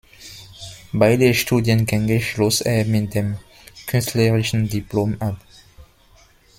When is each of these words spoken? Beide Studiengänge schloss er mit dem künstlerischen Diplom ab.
Beide 0.93 1.31
Studiengänge 1.35 2.19
schloss 2.21 2.61
er 2.61 2.85
mit 2.85 3.13
dem 3.13 3.37
künstlerischen 3.85 4.67
Diplom 4.67 5.15
ab. 5.19 5.37